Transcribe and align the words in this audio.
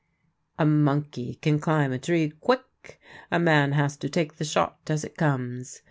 A 0.57 0.65
monkey 0.65 1.35
can 1.43 1.59
climb 1.59 1.91
a 1.91 1.99
tree 1.99 2.33
quick; 2.39 2.99
a 3.31 3.37
man 3.39 3.73
has 3.73 3.95
to 3.97 4.09
take 4.09 4.37
the 4.37 4.45
shot 4.45 4.77
as 4.87 5.03
it 5.03 5.15
comes." 5.15 5.79